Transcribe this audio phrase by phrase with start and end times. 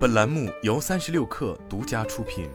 [0.00, 2.48] 本栏目由三十六氪独家出品。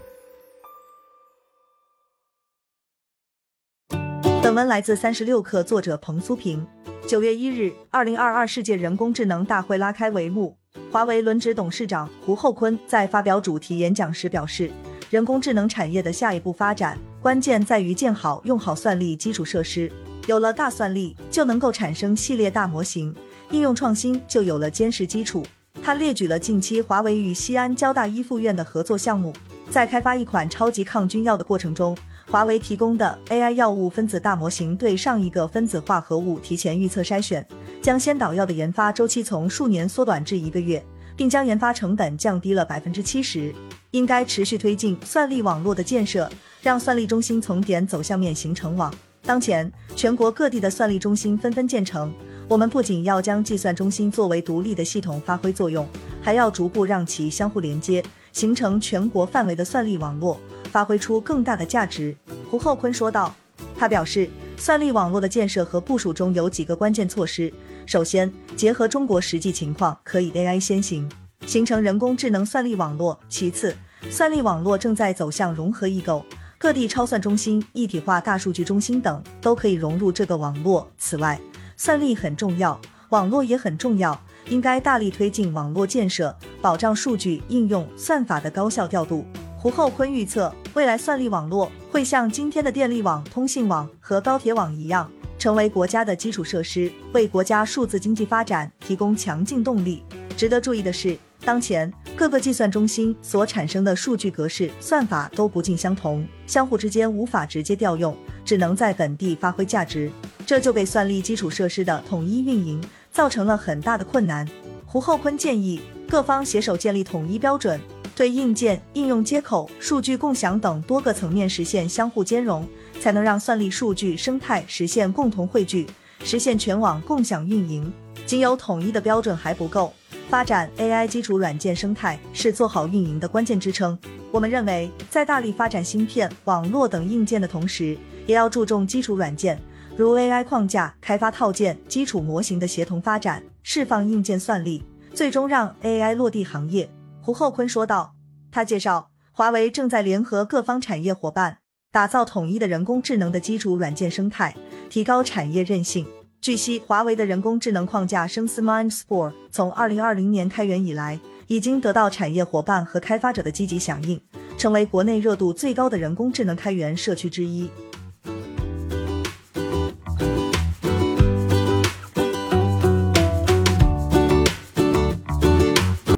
[4.41, 6.65] 本文来自三十六氪，作者彭苏平。
[7.07, 10.57] 九月一日，二零二二世界人工智能大会拉开帷幕。
[10.91, 14.71] 华为轮值董事长胡厚昆在发表主题演讲时表示，
[15.11, 19.91] 人工智能产业的下一步发展，关键在于建好用好算力基础设施。
[20.25, 23.15] 有了大算力，就能够产生系列大模型，
[23.51, 25.45] 应用创新就有了坚实基础。
[25.81, 29.31] 他列举了近期华为与西安交大一附院的合作项目，
[29.69, 31.95] 在开发一款超级抗菌药的过程中，
[32.29, 37.45] 华为提供的 AI 药物分子大模型对上一个分子化合物提前预测筛选，
[37.81, 40.83] 将先导药的研发周期从数年缩短至一个月，
[41.15, 43.53] 并将研发成本降低了百分之七十。
[43.91, 46.29] 应该持续推进算力网络的建设，
[46.61, 48.93] 让算力中心从点走向面形成网。
[49.21, 52.13] 当前，全国各地的算力中心纷纷建成。
[52.47, 55.87] 我们不仅要将计算中心作为独立的系统发挥作用，
[56.21, 60.39] 还要逐步让其相互连接，形成全国范围的算力网络，
[60.71, 62.15] 发挥出更大的价值。
[62.49, 63.33] 胡厚坤说道。
[63.77, 67.51] 他表示，算力网络的建设和部署中有几个关键措施：
[67.85, 71.09] 首先，结合中国实际情况，可以 AI 先行，
[71.45, 73.75] 形成人工智能算力网络；其次，
[74.09, 76.23] 算力网络正在走向融合异构。
[76.57, 80.89] 各地超算中心、一体化大数据中心等都可以融入这个网络。
[80.97, 81.39] 此外，
[81.77, 89.25] 算力很重要，网络也很重要，应该大力推进网络建设，保障数据应用算法的高效调度。
[89.57, 100.03] 胡厚坤预测，未来算力网络会像今天的电力网、通信网和高铁网一样，成为国家的基础设施，为国家数字经济发展提供强劲动力。
[100.37, 101.91] 值得注意的是，当前。
[102.17, 108.15] 各个计算中心所产生的数据格式、算法都不尽相同，相互之间无法直接调用，
[108.45, 110.09] 只能在本地发挥价值，
[110.45, 114.47] 这就给算力基础设施的统一运营造成了很大的困难。
[114.85, 117.79] 胡厚坤建议各方携手建立统一标准，
[118.15, 122.67] 对硬件、应用接口、数据共享等多个层面实现相互兼容，
[123.01, 125.87] 才能让算力数据生态实现共同汇聚，
[126.23, 127.91] 实现全网共享运营。
[128.25, 129.91] 仅有统一的标准还不够。
[130.29, 133.97] 发展 AI 基础软件生态是做好运营的关键支撑。
[134.31, 139.61] 我们认为，在大力发展芯片、网络等硬件的同时，也要注重基础软件，
[139.97, 144.83] 如 AI 框架、开发套件、基础模型的协同发展，释放硬件算力，
[145.13, 146.89] 最终让 AI 落地行业。
[147.21, 148.13] 胡厚坤说道。
[148.51, 151.59] 他介绍，华为正在联合各方产业伙伴，
[151.93, 154.53] 打造统一的人工智能的基础软件生态，
[154.89, 156.05] 提高产业韧性。
[156.41, 161.17] 据悉，华为的人工智能框架生思 MindSpore 从二零二零年开源以来，
[161.47, 164.21] 已经得到产业伙伴和开发者的积极响应，
[164.57, 167.69] 成为国内热度最高的人工智能开源社区之一。